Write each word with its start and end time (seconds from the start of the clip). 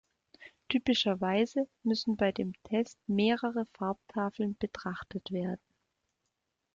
Typischerweise 0.67 1.67
müssen 1.83 2.17
bei 2.17 2.31
dem 2.31 2.53
Test 2.63 2.97
mehrere 3.07 3.67
Farbtafeln 3.77 4.55
betrachtet 4.57 5.29
werden. 5.29 5.61